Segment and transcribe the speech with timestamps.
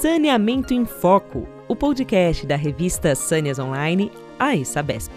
[0.00, 5.12] Saneamento em Foco, o podcast da revista Sâneas Online, a Sabesp.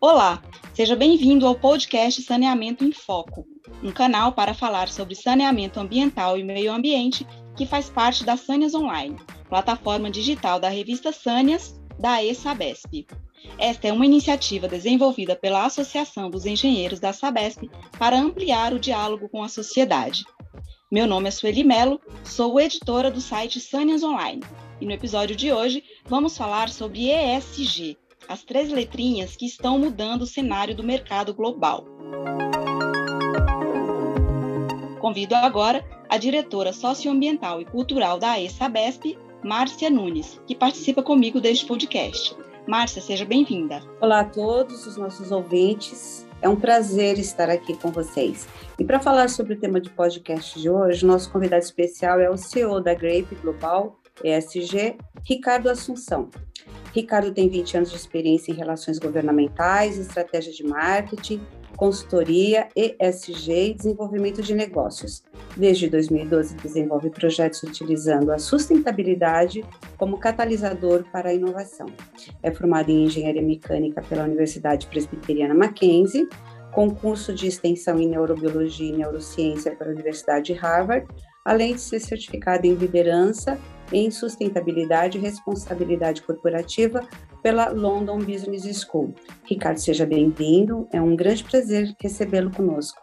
[0.00, 0.42] Olá,
[0.72, 3.46] seja bem-vindo ao podcast Saneamento em Foco,
[3.82, 8.72] um canal para falar sobre saneamento ambiental e meio ambiente que faz parte da Sâneas
[8.72, 13.06] Online, plataforma digital da revista Sâneas da ESABESP.
[13.58, 19.28] Esta é uma iniciativa desenvolvida pela Associação dos Engenheiros da SABESP para ampliar o diálogo
[19.28, 20.24] com a sociedade.
[20.90, 24.42] Meu nome é Sueli Melo, sou editora do site Sânias Online
[24.80, 27.96] e no episódio de hoje vamos falar sobre ESG,
[28.28, 31.84] as três letrinhas que estão mudando o cenário do mercado global.
[34.98, 41.64] Convido agora a diretora socioambiental e cultural da ESABESP, Márcia Nunes, que participa comigo deste
[41.64, 42.34] podcast.
[42.66, 43.82] Márcia, seja bem-vinda.
[44.00, 46.26] Olá a todos os nossos ouvintes.
[46.42, 48.46] É um prazer estar aqui com vocês.
[48.78, 52.36] E para falar sobre o tema de podcast de hoje, nosso convidado especial é o
[52.36, 56.28] CEO da Grape Global ESG, Ricardo Assunção.
[56.94, 61.40] Ricardo tem 20 anos de experiência em relações governamentais, estratégia de marketing,
[61.80, 65.24] consultoria, ESG e desenvolvimento de negócios.
[65.56, 69.64] Desde 2012, desenvolve projetos utilizando a sustentabilidade
[69.96, 71.86] como catalisador para a inovação.
[72.42, 76.28] É formado em engenharia mecânica pela Universidade Presbiteriana Mackenzie,
[76.70, 81.08] com curso de extensão em neurobiologia e neurociência pela Universidade Harvard,
[81.46, 83.58] além de ser certificado em liderança
[83.90, 87.08] em sustentabilidade e responsabilidade corporativa
[87.42, 89.14] pela London Business School.
[89.44, 90.88] Ricardo, seja bem-vindo.
[90.92, 93.00] É um grande prazer recebê-lo conosco.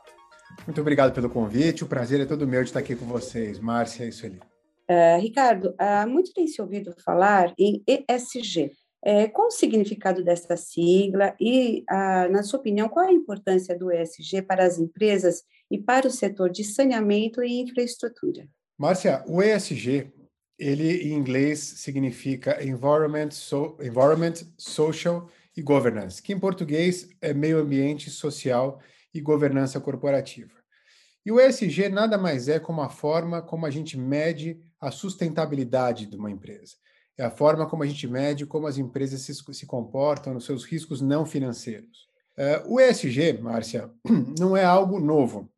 [0.66, 1.83] Muito obrigado pelo convite.
[1.83, 4.39] O prazer é todo meu de estar aqui com vocês, Márcia e Sueli.
[4.89, 8.71] Uh, Ricardo, uh, muito tem se ouvido falar em ESG.
[9.05, 11.83] Uh, qual o significado dessa sigla e,
[12.29, 16.49] na sua opinião, qual a importância do ESG para as empresas e para o setor
[16.49, 18.47] de saneamento e infraestrutura?
[18.77, 20.11] Márcia, o ESG
[20.58, 27.59] ele em inglês significa Environment, so, Environment, Social e Governance, que em português é meio
[27.59, 28.81] ambiente, social
[29.13, 30.53] e governança corporativa.
[31.25, 36.06] E o ESG nada mais é como a forma como a gente mede a sustentabilidade
[36.06, 36.75] de uma empresa.
[37.18, 40.63] É a forma como a gente mede como as empresas se, se comportam nos seus
[40.63, 42.07] riscos não financeiros.
[42.38, 43.91] Uh, o ESG, Márcia,
[44.39, 45.51] não é algo novo.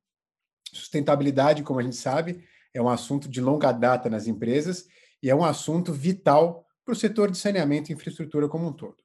[0.72, 2.44] Sustentabilidade, como a gente sabe,
[2.74, 4.88] é um assunto de longa data nas empresas
[5.22, 8.98] e é um assunto vital para o setor de saneamento e infraestrutura como um todo.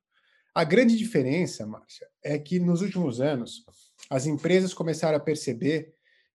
[0.54, 3.64] A grande diferença, Márcia, é que nos últimos anos
[4.08, 5.94] as empresas começaram a perceber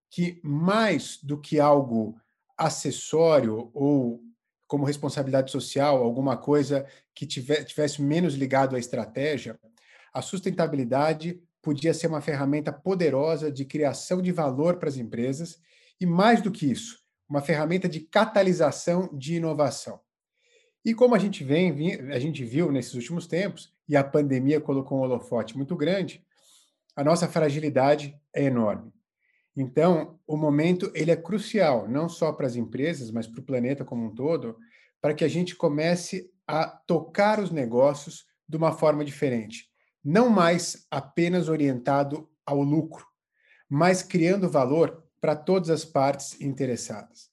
[0.10, 2.20] que mais do que algo
[2.58, 4.22] acessório ou
[4.68, 6.86] como responsabilidade social, alguma coisa
[7.16, 9.60] que tivesse menos ligado à estratégia,
[10.14, 15.60] a sustentabilidade podia ser uma ferramenta poderosa de criação de valor para as empresas
[16.00, 20.00] e mais do que isso, uma ferramenta de catalisação de inovação.
[20.84, 21.72] E como a gente vem,
[22.12, 26.26] a gente viu nesses últimos tempos, e a pandemia colocou um holofote muito grande,
[26.96, 28.92] a nossa fragilidade é enorme.
[29.56, 33.84] Então, o momento ele é crucial, não só para as empresas, mas para o planeta
[33.84, 34.58] como um todo,
[35.02, 39.70] para que a gente comece a tocar os negócios de uma forma diferente,
[40.04, 43.06] não mais apenas orientado ao lucro,
[43.70, 47.30] mas criando valor para todas as partes interessadas.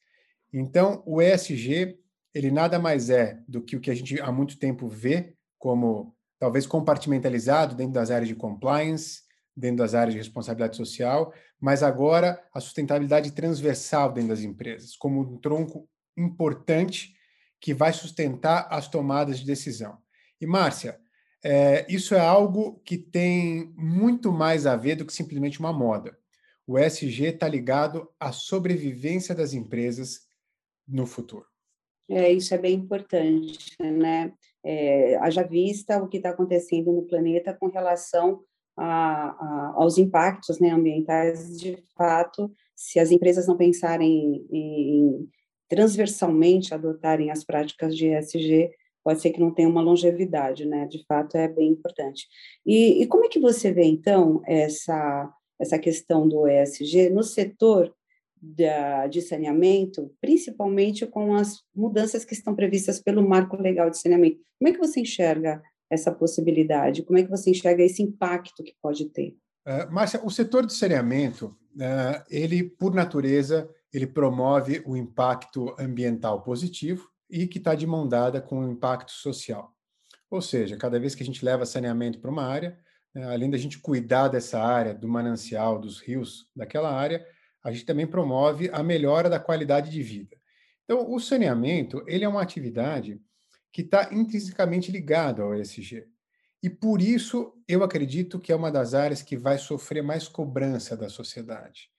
[0.52, 1.98] Então, o ESG,
[2.34, 6.14] ele nada mais é do que o que a gente há muito tempo vê como
[6.38, 9.22] talvez compartimentalizado dentro das áreas de compliance,
[9.56, 15.20] dentro das áreas de responsabilidade social, mas agora a sustentabilidade transversal dentro das empresas, como
[15.20, 17.14] um tronco importante
[17.60, 19.98] que vai sustentar as tomadas de decisão.
[20.40, 21.00] E, Márcia,
[21.42, 26.18] é, isso é algo que tem muito mais a ver do que simplesmente uma moda.
[26.66, 30.26] O ESG está ligado à sobrevivência das empresas
[30.86, 31.46] no futuro.
[32.08, 34.32] É, isso é bem importante, né?
[34.64, 38.42] É, haja vista o que está acontecendo no planeta com relação
[38.76, 45.28] a, a, aos impactos né, ambientais, de fato, se as empresas não pensarem em, em
[45.68, 48.70] transversalmente adotarem as práticas de ESG,
[49.02, 50.86] pode ser que não tenha uma longevidade, né?
[50.86, 52.26] De fato, é bem importante.
[52.64, 57.94] E, e como é que você vê, então, essa, essa questão do ESG no setor
[58.40, 64.40] da, de saneamento, principalmente com as mudanças que estão previstas pelo marco legal de saneamento.
[64.58, 67.02] Como é que você enxerga essa possibilidade?
[67.02, 69.36] Como é que você enxerga esse impacto que pode ter?
[69.66, 76.42] Uh, Márcia, o setor de saneamento, uh, ele, por natureza, ele promove o impacto ambiental
[76.42, 79.72] positivo e que está de mão dada com o impacto social.
[80.30, 82.78] Ou seja, cada vez que a gente leva saneamento para uma área,
[83.24, 87.26] além da gente cuidar dessa área, do manancial, dos rios daquela área,
[87.62, 90.36] a gente também promove a melhora da qualidade de vida.
[90.84, 93.20] Então, o saneamento, ele é uma atividade
[93.72, 96.06] que está intrinsecamente ligado ao ESG.
[96.62, 100.96] E por isso eu acredito que é uma das áreas que vai sofrer mais cobrança
[100.96, 101.90] da sociedade.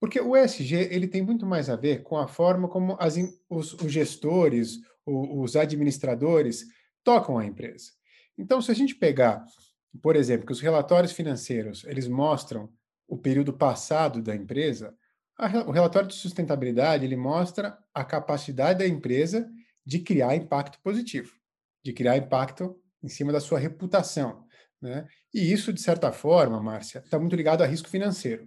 [0.00, 3.16] Porque o ESG ele tem muito mais a ver com a forma como as,
[3.48, 6.64] os, os gestores, os, os administradores
[7.02, 7.92] tocam a empresa.
[8.36, 9.44] Então, se a gente pegar,
[9.98, 12.72] por exemplo, que os relatórios financeiros eles mostram
[13.06, 14.94] o período passado da empresa,
[15.38, 19.48] a, o relatório de sustentabilidade ele mostra a capacidade da empresa
[19.84, 21.32] de criar impacto positivo,
[21.84, 24.44] de criar impacto em cima da sua reputação.
[24.80, 25.06] Né?
[25.32, 28.46] E isso, de certa forma, Márcia, está muito ligado a risco financeiro.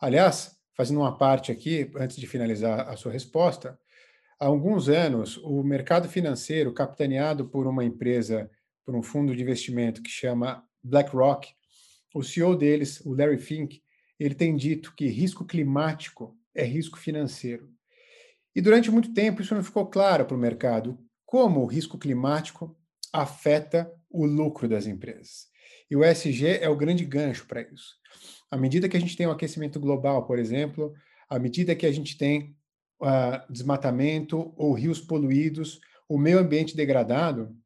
[0.00, 3.78] Aliás, fazendo uma parte aqui, antes de finalizar a sua resposta,
[4.40, 8.50] há alguns anos, o mercado financeiro, capitaneado por uma empresa,
[8.84, 11.48] por um fundo de investimento que chama BlackRock,
[12.14, 13.82] o CEO deles, o Larry Fink,
[14.18, 17.70] ele tem dito que risco climático é risco financeiro.
[18.54, 22.76] E durante muito tempo isso não ficou claro para o mercado como o risco climático
[23.12, 25.46] afeta o lucro das empresas.
[25.90, 27.96] E o ESG é o grande gancho para isso.
[28.50, 30.92] À medida que a gente tem o um aquecimento global, por exemplo,
[31.28, 32.54] à medida que a gente tem
[33.00, 37.56] uh, desmatamento ou rios poluídos, o meio ambiente degradado,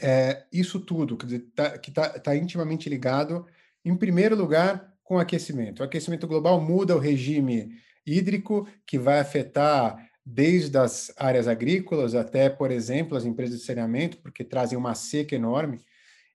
[0.00, 3.46] é, isso tudo que está tá, tá intimamente ligado,
[3.84, 5.80] em primeiro lugar, com o aquecimento.
[5.80, 7.70] O aquecimento global muda o regime
[8.04, 14.18] hídrico, que vai afetar desde as áreas agrícolas até, por exemplo, as empresas de saneamento,
[14.18, 15.80] porque trazem uma seca enorme,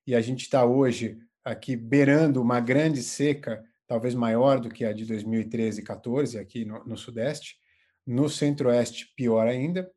[0.07, 4.93] e a gente está hoje aqui beirando uma grande seca, talvez maior do que a
[4.93, 7.57] de 2013 e 14 aqui no, no Sudeste,
[8.07, 9.91] no Centro-Oeste pior ainda,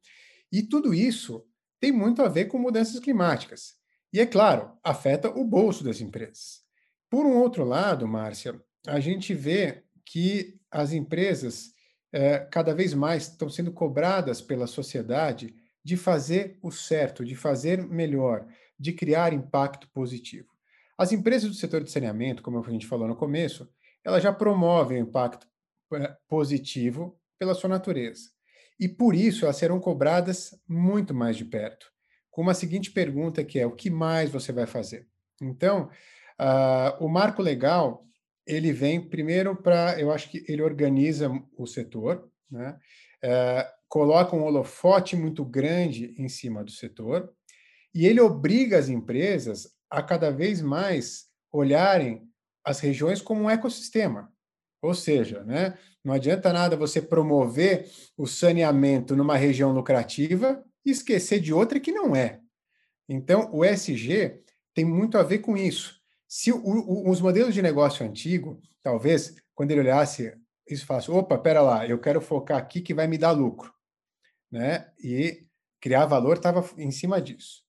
[0.51, 1.45] e tudo isso
[1.85, 3.75] tem muito a ver com mudanças climáticas.
[4.11, 6.63] E, é claro, afeta o bolso das empresas.
[7.11, 11.75] Por um outro lado, Márcia, a gente vê que as empresas
[12.11, 15.55] é, cada vez mais estão sendo cobradas pela sociedade
[15.85, 18.47] de fazer o certo, de fazer melhor,
[18.81, 20.49] de criar impacto positivo.
[20.97, 23.69] As empresas do setor de saneamento, como a gente falou no começo,
[24.03, 25.47] elas já promovem o impacto
[25.93, 28.31] é, positivo pela sua natureza.
[28.79, 31.87] E por isso elas serão cobradas muito mais de perto,
[32.31, 35.07] com uma seguinte pergunta que é: o que mais você vai fazer?
[35.41, 35.89] Então,
[36.41, 38.05] uh, o marco legal
[38.47, 42.79] ele vem primeiro para, eu acho que ele organiza o setor, né?
[43.23, 47.33] É, coloca um holofote muito grande em cima do setor
[47.95, 52.29] e ele obriga as empresas a cada vez mais olharem
[52.65, 54.31] as regiões como um ecossistema.
[54.85, 61.41] Ou seja, né, não adianta nada você promover o saneamento numa região lucrativa e esquecer
[61.41, 62.41] de outra que não é.
[63.09, 64.43] Então, o SG
[64.75, 65.99] tem muito a ver com isso.
[66.29, 70.35] Se o, o, os modelos de negócio antigo, talvez, quando ele olhasse
[70.69, 73.73] isso falasse, opa, pera lá, eu quero focar aqui que vai me dar lucro,
[74.51, 74.91] né?
[75.03, 75.47] E
[75.81, 77.63] criar valor estava em cima disso.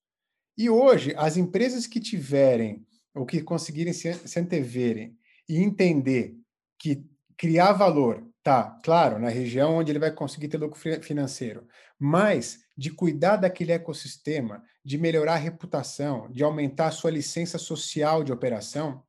[0.56, 5.16] E hoje, as empresas que tiverem ou que conseguirem se, se anteverem
[5.48, 6.36] e entender
[6.78, 7.04] que
[7.36, 11.66] criar valor tá, claro, na região onde ele vai conseguir ter lucro financeiro,
[11.98, 18.22] mas de cuidar daquele ecossistema, de melhorar a reputação, de aumentar a sua licença social
[18.22, 19.02] de operação,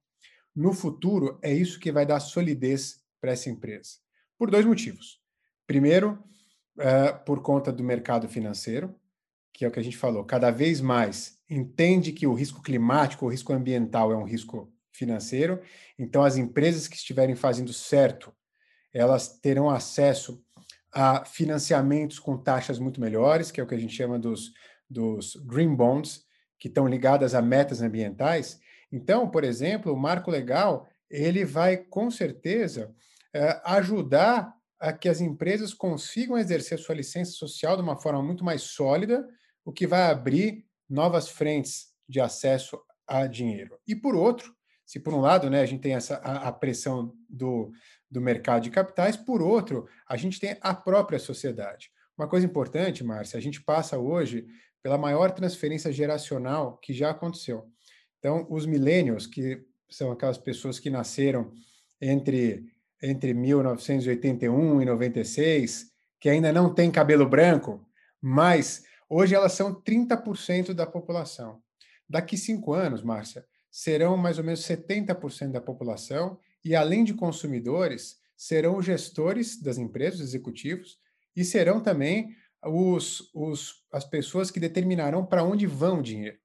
[0.56, 3.97] no futuro é isso que vai dar solidez para essa empresa.
[4.40, 5.21] Por dois motivos.
[5.68, 6.24] Primeiro,
[6.78, 8.95] uh, por conta do mercado financeiro,
[9.54, 13.26] que é o que a gente falou, cada vez mais entende que o risco climático,
[13.26, 15.61] o risco ambiental é um risco financeiro.
[15.97, 18.33] Então, as empresas que estiverem fazendo certo,
[18.94, 20.44] elas terão acesso
[20.92, 24.51] a financiamentos com taxas muito melhores, que é o que a gente chama dos,
[24.89, 26.25] dos green bonds,
[26.59, 28.59] que estão ligadas a metas ambientais.
[28.92, 32.94] Então, por exemplo, o marco legal ele vai com certeza
[33.33, 38.44] é, ajudar a que as empresas consigam exercer sua licença social de uma forma muito
[38.44, 39.27] mais sólida,
[39.63, 43.77] o que vai abrir novas frentes de acesso a dinheiro.
[43.87, 44.56] E por outro,
[44.87, 47.73] se por um lado né, a gente tem essa, a, a pressão do,
[48.09, 51.91] do mercado de capitais, por outro, a gente tem a própria sociedade.
[52.17, 54.47] Uma coisa importante, Márcia, a gente passa hoje
[54.81, 57.69] pela maior transferência geracional que já aconteceu.
[58.17, 61.51] Então, os millennials, que são aquelas pessoas que nasceram
[61.99, 62.63] entre,
[63.03, 67.85] entre 1981 e 96, que ainda não têm cabelo branco,
[68.21, 71.61] mas hoje elas são 30% da população.
[72.09, 78.18] Daqui cinco anos, Márcia, serão mais ou menos 70% da população e, além de consumidores,
[78.36, 81.00] serão os gestores das empresas, os executivos,
[81.36, 86.38] e serão também os, os, as pessoas que determinarão para onde vão o dinheiro.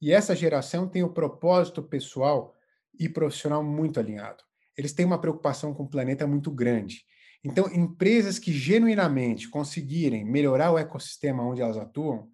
[0.00, 2.54] E essa geração tem o propósito pessoal
[2.98, 4.44] e profissional muito alinhado.
[4.76, 7.04] Eles têm uma preocupação com o planeta muito grande.
[7.42, 12.28] Então, empresas que genuinamente conseguirem melhorar o ecossistema onde elas atuam,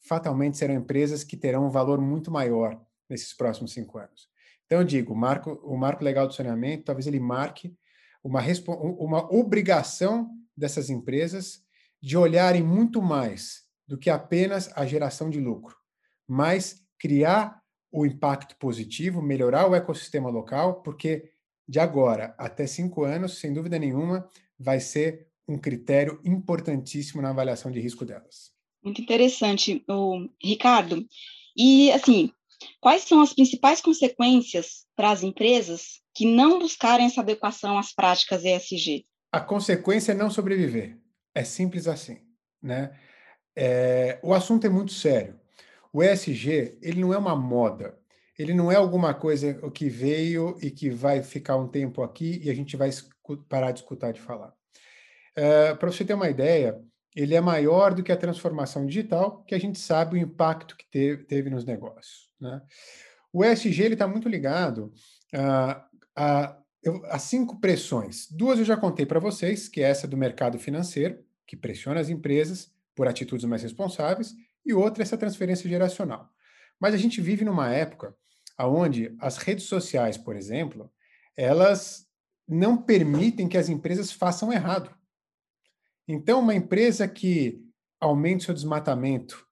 [0.00, 4.28] fatalmente serão empresas que terão um valor muito maior nesses próximos cinco anos.
[4.66, 7.74] Então, eu digo, o marco, o marco legal do saneamento, talvez ele marque
[8.22, 8.40] uma,
[8.98, 11.62] uma obrigação dessas empresas
[12.00, 15.76] de olharem muito mais do que apenas a geração de lucro,
[16.26, 21.30] mas criar o impacto positivo, melhorar o ecossistema local, porque
[21.68, 27.70] de agora até cinco anos, sem dúvida nenhuma, vai ser um critério importantíssimo na avaliação
[27.70, 28.52] de risco delas.
[28.82, 31.06] Muito interessante, o Ricardo.
[31.56, 32.32] E assim,
[32.80, 38.44] quais são as principais consequências para as empresas que não buscarem essa adequação às práticas
[38.44, 39.06] ESG?
[39.32, 40.96] A consequência é não sobreviver.
[41.34, 42.18] É simples assim,
[42.62, 42.96] né?
[43.56, 45.38] É, o assunto é muito sério.
[45.92, 47.98] O ESG, ele não é uma moda.
[48.38, 52.50] Ele não é alguma coisa que veio e que vai ficar um tempo aqui e
[52.50, 52.90] a gente vai
[53.48, 54.52] parar de escutar de falar.
[55.36, 56.80] É, Para você ter uma ideia,
[57.14, 60.84] ele é maior do que a transformação digital, que a gente sabe o impacto que
[60.90, 62.28] teve, teve nos negócios.
[62.44, 62.62] Né?
[63.32, 64.92] O ESG está muito ligado
[65.34, 66.58] a, a,
[67.10, 68.30] a cinco pressões.
[68.30, 72.10] Duas eu já contei para vocês, que é essa do mercado financeiro, que pressiona as
[72.10, 74.34] empresas por atitudes mais responsáveis,
[74.64, 76.30] e outra essa transferência geracional.
[76.78, 78.14] Mas a gente vive numa época
[78.58, 80.92] onde as redes sociais, por exemplo,
[81.36, 82.06] elas
[82.46, 84.94] não permitem que as empresas façam errado.
[86.06, 87.64] Então, uma empresa que
[87.98, 89.44] aumente seu desmatamento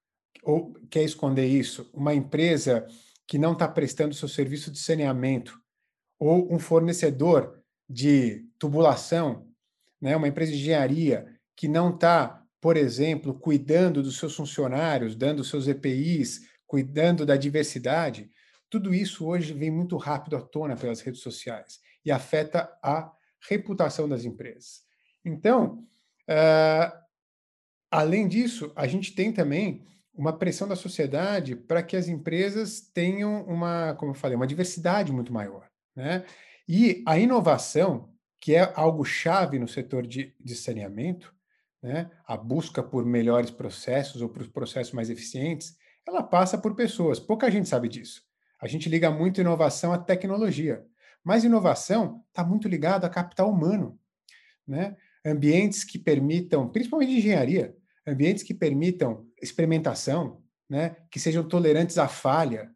[0.43, 2.87] ou quer esconder isso, uma empresa
[3.27, 5.59] que não está prestando seu serviço de saneamento
[6.19, 9.49] ou um fornecedor de tubulação,
[10.01, 15.45] né, uma empresa de engenharia que não está, por exemplo, cuidando dos seus funcionários, dando
[15.45, 18.31] seus EPIs, cuidando da diversidade,
[18.71, 23.13] tudo isso hoje vem muito rápido à tona pelas redes sociais e afeta a
[23.49, 24.83] reputação das empresas.
[25.25, 25.87] Então,
[26.29, 26.99] uh,
[27.91, 33.45] além disso, a gente tem também uma pressão da sociedade para que as empresas tenham
[33.45, 35.69] uma, como eu falei, uma diversidade muito maior.
[35.97, 36.25] Né?
[36.69, 41.35] E a inovação, que é algo chave no setor de, de saneamento,
[41.83, 42.11] né?
[42.27, 45.77] a busca por melhores processos ou por processos mais eficientes,
[46.07, 47.19] ela passa por pessoas.
[47.19, 48.23] Pouca gente sabe disso.
[48.61, 50.85] A gente liga muito inovação à tecnologia,
[51.25, 53.99] mas inovação está muito ligado a capital humano.
[54.67, 54.97] Né?
[55.25, 57.77] Ambientes que permitam, principalmente engenharia,
[58.07, 60.97] ambientes que permitam experimentação, né?
[61.11, 62.71] que sejam tolerantes à falha,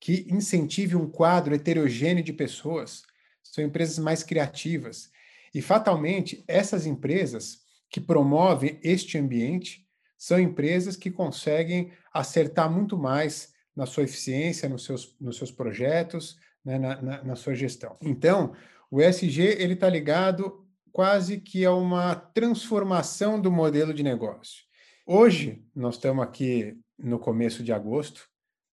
[0.00, 3.02] que incentive um quadro heterogêneo de pessoas.
[3.42, 5.10] São empresas mais criativas.
[5.54, 7.58] E, fatalmente, essas empresas
[7.90, 9.86] que promovem este ambiente
[10.18, 16.38] são empresas que conseguem acertar muito mais na sua eficiência, nos seus, nos seus projetos,
[16.64, 17.96] né, na, na, na, sua gestão.
[18.00, 18.54] Então,
[18.90, 24.64] o ESG está ligado quase que a uma transformação do modelo de negócio.
[25.06, 28.26] Hoje, nós estamos aqui no começo de agosto,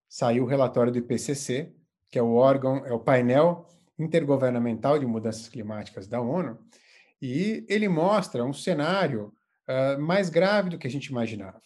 [0.08, 1.70] saiu o relatório do IPCC,
[2.10, 6.58] que é o órgão, é o painel intergovernamental de mudanças climáticas da ONU,
[7.20, 9.30] e ele mostra um cenário
[9.68, 11.60] uh, mais grave do que a gente imaginava.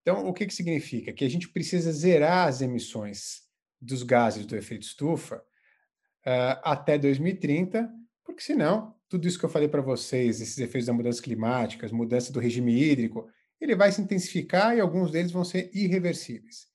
[0.00, 1.12] Então, o que, que significa?
[1.12, 3.42] Que a gente precisa zerar as emissões
[3.78, 7.86] dos gases do efeito estufa uh, até 2030,
[8.24, 12.32] porque senão, tudo isso que eu falei para vocês, esses efeitos da mudança climática, mudança
[12.32, 13.28] do regime hídrico,
[13.60, 16.66] ele vai se intensificar e alguns deles vão ser irreversíveis.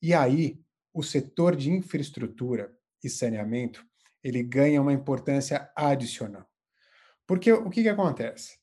[0.00, 0.60] E aí,
[0.92, 3.84] o setor de infraestrutura e saneamento,
[4.22, 6.46] ele ganha uma importância adicional.
[7.26, 8.58] Porque o que, que acontece?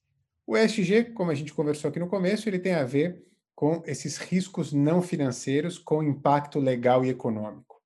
[0.46, 3.24] O ESG, como a gente conversou aqui no começo, ele tem a ver
[3.56, 7.82] com esses riscos não financeiros com impacto legal e econômico.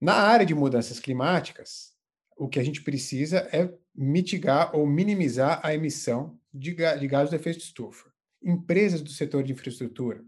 [0.00, 1.92] Na área de mudanças climáticas,
[2.36, 7.36] o que a gente precisa é mitigar ou minimizar a emissão de, de gases de
[7.36, 8.13] efeito de estufa.
[8.44, 10.22] Empresas do setor de infraestrutura,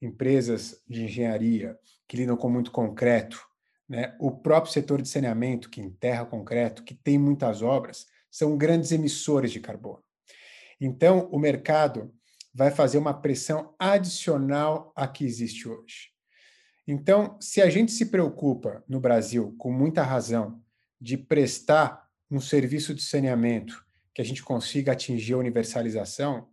[0.00, 1.78] empresas de engenharia
[2.08, 3.40] que lidam com muito concreto,
[3.88, 4.16] né?
[4.18, 9.52] o próprio setor de saneamento que enterra concreto, que tem muitas obras, são grandes emissores
[9.52, 10.02] de carbono.
[10.80, 12.12] Então, o mercado
[12.52, 16.10] vai fazer uma pressão adicional à que existe hoje.
[16.86, 20.60] Então, se a gente se preocupa no Brasil, com muita razão,
[21.00, 26.48] de prestar um serviço de saneamento que a gente consiga atingir a universalização,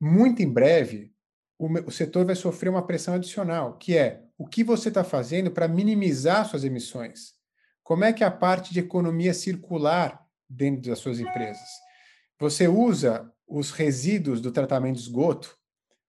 [0.00, 1.12] muito em breve
[1.58, 5.50] o, o setor vai sofrer uma pressão adicional, que é o que você está fazendo
[5.50, 7.34] para minimizar suas emissões?
[7.82, 11.68] Como é que a parte de economia circular dentro das suas empresas.
[12.38, 15.56] Você usa os resíduos do tratamento de esgoto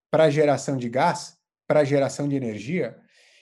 [0.10, 1.38] para geração de gás,
[1.68, 2.98] para geração de energia.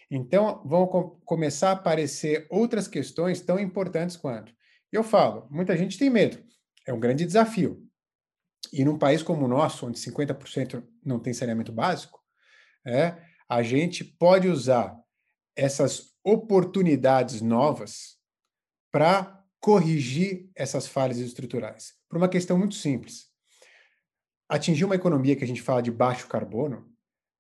[0.10, 4.54] Então, vão com começar a aparecer outras questões tão importantes quanto.
[4.92, 6.44] Eu falo, muita gente tem medo.
[6.86, 7.84] É um grande desafio.
[8.74, 12.20] E num país como o nosso, onde 50% não tem saneamento básico,
[12.84, 13.16] é,
[13.48, 15.00] a gente pode usar
[15.56, 18.18] essas oportunidades novas
[18.92, 21.94] para corrigir essas falhas estruturais.
[22.10, 23.28] Por uma questão muito simples.
[24.50, 26.92] Atingir uma economia que a gente fala de baixo carbono,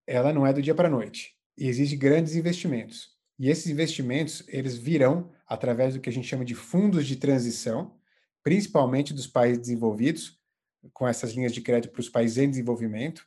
[0.05, 1.35] ela não é do dia para a noite.
[1.57, 3.09] E exige grandes investimentos.
[3.39, 7.97] E esses investimentos, eles virão através do que a gente chama de fundos de transição,
[8.43, 10.42] principalmente dos países desenvolvidos,
[10.91, 13.25] com essas linhas de crédito para os países em desenvolvimento,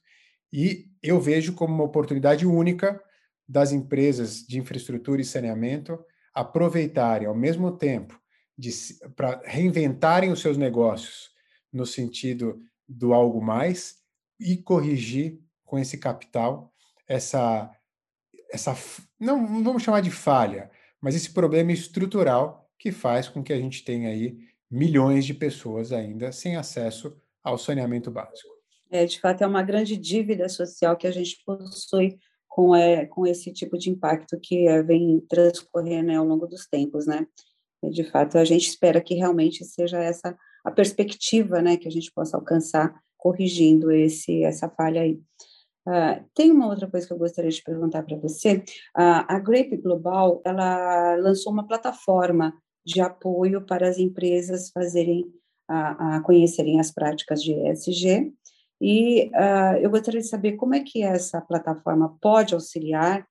[0.52, 3.00] e eu vejo como uma oportunidade única
[3.48, 5.98] das empresas de infraestrutura e saneamento
[6.34, 8.20] aproveitarem ao mesmo tempo
[9.14, 11.30] para reinventarem os seus negócios
[11.72, 13.96] no sentido do algo mais
[14.40, 16.72] e corrigir com esse capital
[17.06, 17.70] essa
[18.50, 18.76] essa
[19.18, 20.70] não vamos chamar de falha,
[21.00, 24.38] mas esse problema estrutural que faz com que a gente tenha aí
[24.70, 28.48] milhões de pessoas ainda sem acesso ao saneamento básico.
[28.90, 33.24] É, de fato, é uma grande dívida social que a gente possui com, é, com
[33.24, 37.24] esse tipo de impacto que é, vem transcorrendo né, ao longo dos tempos, né?
[37.82, 42.10] De fato, a gente espera que realmente seja essa a perspectiva, né, que a gente
[42.12, 45.20] possa alcançar corrigindo esse essa falha aí.
[45.86, 48.56] Uh, tem uma outra coisa que eu gostaria de perguntar para você.
[48.96, 52.52] Uh, a Grape Global, ela lançou uma plataforma
[52.84, 55.32] de apoio para as empresas fazerem,
[55.68, 58.32] a, a conhecerem as práticas de ESG,
[58.80, 63.26] e uh, eu gostaria de saber como é que essa plataforma pode auxiliar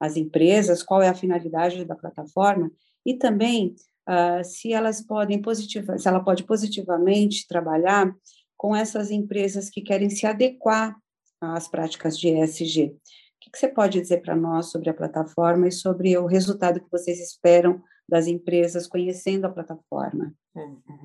[0.00, 2.70] as empresas, qual é a finalidade da plataforma,
[3.04, 3.74] e também
[4.08, 8.14] uh, se elas podem positiva, se ela pode positivamente trabalhar
[8.56, 10.96] com essas empresas que querem se adequar
[11.40, 12.86] às práticas de ESG.
[12.86, 12.94] O
[13.40, 16.90] que, que você pode dizer para nós sobre a plataforma e sobre o resultado que
[16.90, 20.34] vocês esperam das empresas conhecendo a plataforma?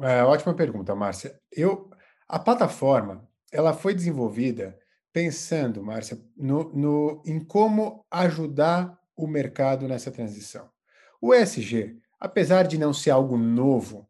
[0.01, 1.39] É, ótima pergunta, Márcia.
[1.51, 1.89] Eu,
[2.27, 4.77] a plataforma, ela foi desenvolvida
[5.11, 10.69] pensando, Márcia, no, no, em como ajudar o mercado nessa transição.
[11.21, 14.09] O ESG, apesar de não ser algo novo,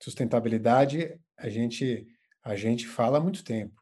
[0.00, 2.06] sustentabilidade a gente
[2.44, 3.74] a gente fala há muito tempo.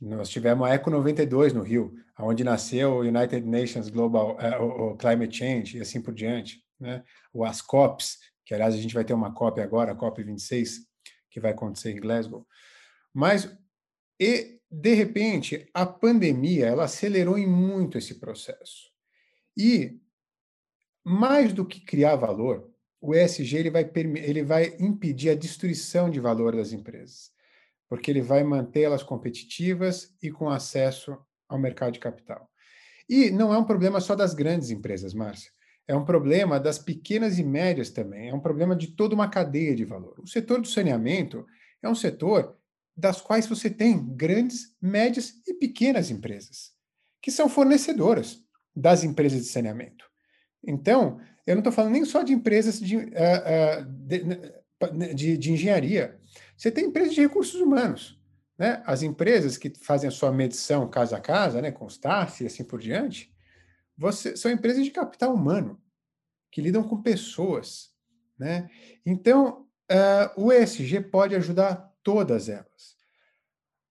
[0.00, 4.96] Nós tivemos a Eco 92 no Rio, onde nasceu o United Nations Global uh, o
[4.96, 7.04] Climate Change e assim por diante, né?
[7.32, 10.86] O ASCOPS, que aliás a gente vai ter uma COP agora, a COP 26,
[11.30, 12.46] que vai acontecer em Glasgow.
[13.12, 13.48] Mas
[14.20, 18.90] e, de repente, a pandemia ela acelerou em muito esse processo.
[19.56, 20.00] E,
[21.04, 22.68] mais do que criar valor,
[23.00, 27.30] o ESG ele vai, ele vai impedir a destruição de valor das empresas,
[27.88, 31.16] porque ele vai mantê-las competitivas e com acesso
[31.48, 32.50] ao mercado de capital.
[33.08, 35.50] E não é um problema só das grandes empresas, Márcia.
[35.88, 38.28] É um problema das pequenas e médias também.
[38.28, 40.20] É um problema de toda uma cadeia de valor.
[40.20, 41.46] O setor do saneamento
[41.82, 42.58] é um setor
[42.94, 46.72] das quais você tem grandes, médias e pequenas empresas,
[47.22, 48.42] que são fornecedoras
[48.76, 50.04] das empresas de saneamento.
[50.62, 55.52] Então, eu não estou falando nem só de empresas de, uh, uh, de, de, de,
[55.52, 56.18] engenharia.
[56.56, 58.20] Você tem empresas de recursos humanos.
[58.58, 58.82] Né?
[58.84, 62.80] As empresas que fazem a sua medição casa a casa, né, com e assim por
[62.80, 63.32] diante,
[63.98, 65.82] você, são empresas de capital humano,
[66.52, 67.90] que lidam com pessoas.
[68.38, 68.70] Né?
[69.04, 72.96] Então, uh, o ESG pode ajudar todas elas.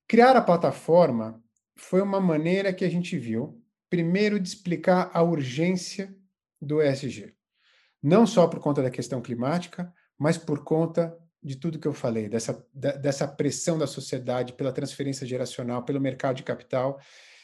[0.07, 1.43] Criar a plataforma
[1.75, 6.15] foi uma maneira que a gente viu, primeiro, de explicar a urgência
[6.61, 7.35] do ESG.
[8.01, 12.29] Não só por conta da questão climática, mas por conta de tudo que eu falei,
[12.29, 16.99] dessa, dessa pressão da sociedade pela transferência geracional, pelo mercado de capital,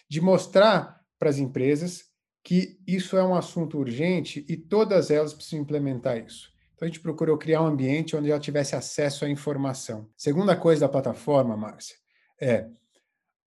[0.09, 2.12] de mostrar para as empresas
[2.43, 6.51] que isso é um assunto urgente e todas elas precisam implementar isso.
[6.75, 10.09] Então a gente procurou criar um ambiente onde ela tivesse acesso à informação.
[10.17, 11.95] Segunda coisa da plataforma, Márcia,
[12.41, 12.67] é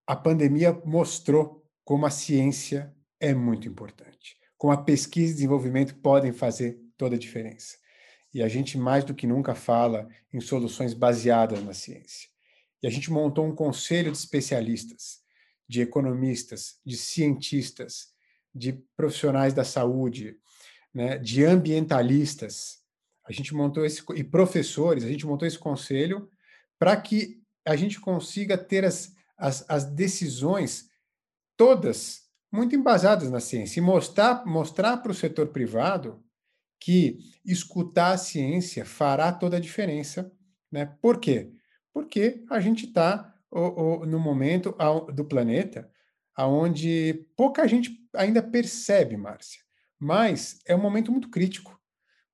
[0.06, 6.32] a pandemia mostrou como a ciência é muito importante, como a pesquisa e desenvolvimento podem
[6.32, 7.76] fazer toda a diferença.
[8.32, 12.28] E a gente mais do que nunca fala em soluções baseadas na ciência.
[12.82, 15.20] E a gente montou um conselho de especialistas,
[15.68, 18.15] de economistas, de cientistas,
[18.56, 20.36] de profissionais da saúde,
[20.94, 22.78] né, de ambientalistas,
[23.28, 26.28] a gente montou esse e professores, a gente montou esse conselho
[26.78, 30.88] para que a gente consiga ter as, as, as, decisões
[31.56, 36.22] todas muito embasadas na ciência e mostrar mostrar para o setor privado
[36.80, 40.30] que escutar a ciência fará toda a diferença,
[40.70, 40.86] né?
[41.02, 41.52] Por quê?
[41.92, 44.74] Porque a gente está no momento
[45.14, 45.90] do planeta
[46.36, 49.60] aonde pouca gente ainda percebe, Márcia,
[49.98, 51.80] mas é um momento muito crítico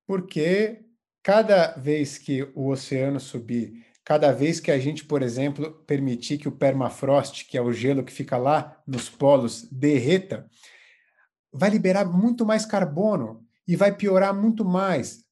[0.06, 0.84] porque
[1.22, 6.48] cada vez que o oceano subir cada vez que a gente, por exemplo, permitir que
[6.48, 10.48] o permafrost, que é o gelo que fica lá nos polos, derreta,
[11.52, 15.24] vai liberar muito mais carbono e vai piorar muito mais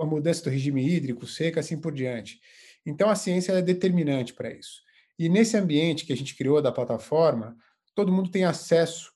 [0.00, 2.40] a mudança do regime hídrico, seca, assim por diante.
[2.84, 4.80] Então, a ciência é determinante para isso.
[5.18, 7.56] E nesse ambiente que a gente criou da plataforma,
[7.96, 9.10] todo mundo tem acesso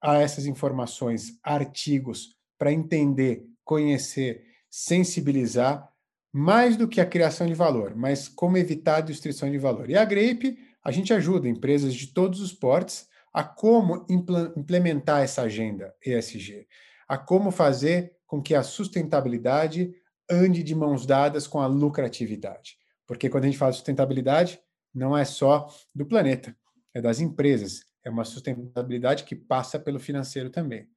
[0.00, 5.90] a essas informações, artigos, para entender, conhecer, sensibilizar,
[6.32, 9.90] mais do que a criação de valor, mas como evitar a destruição de valor.
[9.90, 15.42] E a Grape, a gente ajuda empresas de todos os portes a como implementar essa
[15.42, 16.68] agenda ESG,
[17.08, 19.92] a como fazer com que a sustentabilidade
[20.30, 22.78] ande de mãos dadas com a lucratividade.
[23.06, 24.60] Porque quando a gente fala de sustentabilidade,
[24.94, 26.56] não é só do planeta,
[26.94, 27.89] é das empresas.
[28.04, 30.88] É uma sustentabilidade que passa pelo financeiro também.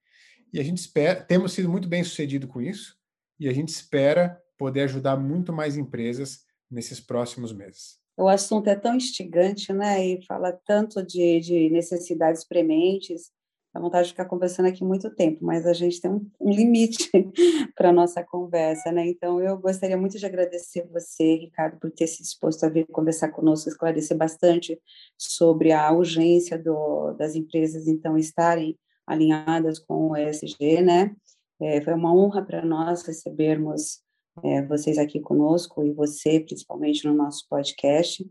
[0.53, 2.95] E a gente espera, temos sido muito bem sucedido com isso,
[3.39, 7.99] e a gente espera poder ajudar muito mais empresas nesses próximos meses.
[8.15, 10.05] O assunto é tão instigante, né?
[10.05, 13.31] E fala tanto de, de necessidades prementes.
[13.73, 17.09] Dá vontade de ficar conversando aqui muito tempo, mas a gente tem um, um limite
[17.75, 19.07] para a nossa conversa, né?
[19.07, 23.29] Então, eu gostaria muito de agradecer você, Ricardo, por ter se disposto a vir conversar
[23.29, 24.79] conosco, esclarecer bastante
[25.17, 31.15] sobre a urgência do, das empresas, então, estarem alinhadas com o ESG, né?
[31.59, 34.03] É, foi uma honra para nós recebermos
[34.43, 38.23] é, vocês aqui conosco e você, principalmente, no nosso podcast.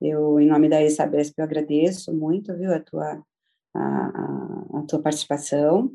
[0.00, 3.22] Eu, em nome da ESABESP, eu agradeço muito, viu, a tua,
[3.74, 5.90] a, a, tua participação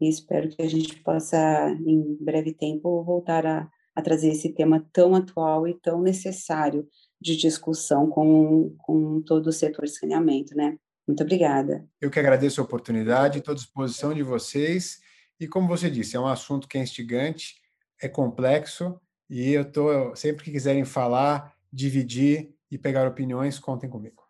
[0.00, 4.86] e espero que a gente possa, em breve tempo, voltar a, a trazer esse tema
[4.92, 6.86] tão atual e tão necessário
[7.20, 10.78] de discussão com, com todo o setor de saneamento, né?
[11.06, 11.88] Muito obrigada.
[12.00, 15.00] Eu que agradeço a oportunidade, estou à disposição de vocês.
[15.40, 17.56] E como você disse, é um assunto que é instigante,
[18.00, 24.27] é complexo e eu tô sempre que quiserem falar, dividir e pegar opiniões, contem comigo.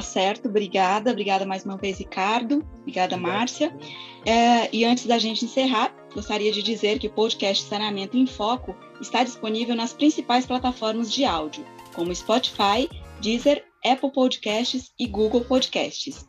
[0.00, 3.76] Tá certo, obrigada, obrigada mais uma vez, Ricardo, obrigada, Márcia.
[4.24, 8.74] É, e antes da gente encerrar, gostaria de dizer que o podcast Saneamento em Foco
[8.98, 12.88] está disponível nas principais plataformas de áudio, como Spotify,
[13.20, 16.26] Deezer, Apple Podcasts e Google Podcasts.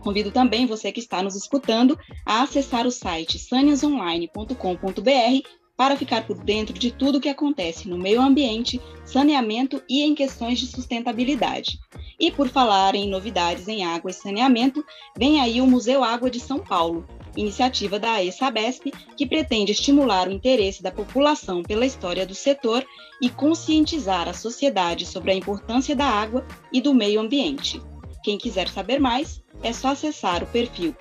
[0.00, 6.42] Convido também você que está nos escutando a acessar o site saniasonline.com.br para ficar por
[6.42, 11.78] dentro de tudo o que acontece no meio ambiente, saneamento e em questões de sustentabilidade.
[12.22, 14.84] E por falar em novidades em água e saneamento,
[15.18, 17.04] vem aí o Museu Água de São Paulo,
[17.36, 22.86] iniciativa da ESABESP que pretende estimular o interesse da população pela história do setor
[23.20, 27.82] e conscientizar a sociedade sobre a importância da água e do meio ambiente.
[28.22, 30.94] Quem quiser saber mais, é só acessar o perfil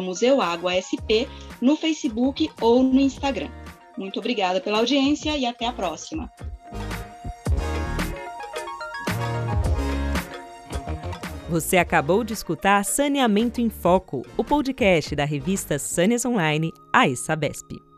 [0.00, 1.28] museuaguasp
[1.60, 3.50] no Facebook ou no Instagram.
[3.96, 6.28] Muito obrigada pela audiência e até a próxima.
[11.54, 17.93] Você acabou de escutar Saneamento em Foco, o podcast da revista Sâneas Online, a Sabesp.